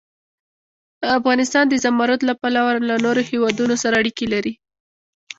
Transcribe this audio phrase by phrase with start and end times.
[1.19, 4.53] افغانستان د زمرد له پلوه له نورو هېوادونو سره اړیکې لري.